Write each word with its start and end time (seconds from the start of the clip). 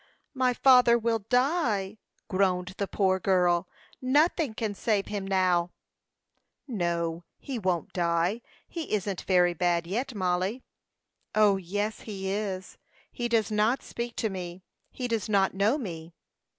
"My 0.33 0.55
father 0.55 0.97
will 0.97 1.19
die!" 1.29 1.99
groaned 2.27 2.73
the 2.79 2.87
poor 2.87 3.19
girl. 3.19 3.67
"Nothing 4.01 4.55
can 4.55 4.73
save 4.73 5.05
him 5.09 5.27
now." 5.27 5.69
"No, 6.67 7.23
he 7.37 7.59
won't 7.59 7.93
die. 7.93 8.41
He 8.67 8.93
isn't 8.93 9.21
very 9.21 9.53
bad 9.53 9.85
yet, 9.85 10.15
Mollie." 10.15 10.63
"O, 11.35 11.57
yes, 11.57 11.99
he 11.99 12.31
is. 12.33 12.79
He 13.11 13.27
does 13.29 13.51
not 13.51 13.83
speak 13.83 14.15
to 14.15 14.29
me; 14.31 14.63
he 14.89 15.07
does 15.07 15.29
not 15.29 15.53
know 15.53 15.77
me." 15.77 16.15